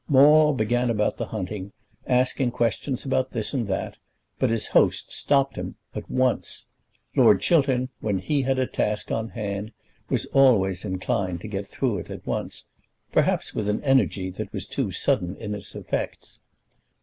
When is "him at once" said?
5.57-6.65